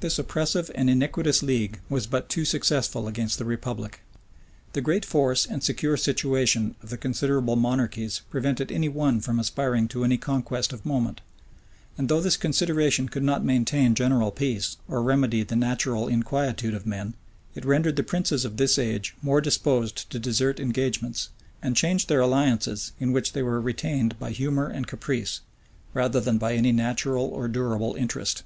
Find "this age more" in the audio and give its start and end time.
18.56-19.40